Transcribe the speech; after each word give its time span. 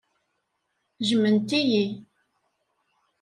Jjment-iyi. 1.07 1.85